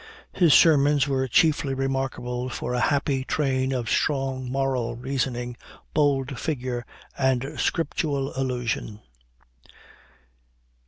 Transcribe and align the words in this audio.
His 0.33 0.55
sermons 0.55 1.07
were 1.07 1.27
chiefly 1.27 1.75
remarkable 1.75 2.49
for 2.49 2.73
a 2.73 2.79
happy 2.79 3.23
train 3.23 3.71
of 3.71 3.87
strong 3.87 4.51
moral 4.51 4.95
reasoning, 4.95 5.57
bold 5.93 6.39
figure, 6.39 6.87
and 7.19 7.59
scriptural 7.59 8.33
allusion. 8.35 9.01